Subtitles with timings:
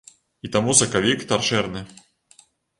[0.47, 1.87] І таму сакавік таршэрны.